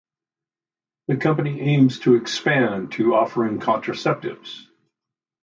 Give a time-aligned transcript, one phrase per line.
[1.09, 4.65] The company aims to expand to offering contraceptives.